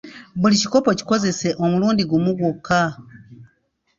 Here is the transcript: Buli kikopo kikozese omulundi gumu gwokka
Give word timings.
Buli 0.39 0.55
kikopo 0.61 0.89
kikozese 0.99 1.49
omulundi 1.63 2.03
gumu 2.09 2.31
gwokka 2.37 2.81